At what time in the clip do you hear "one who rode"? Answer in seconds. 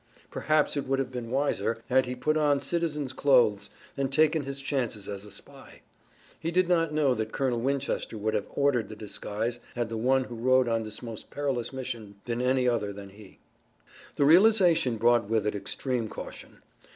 9.97-10.67